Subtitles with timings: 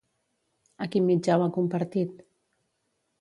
[0.85, 2.25] A quin mitjà ho ha compartit?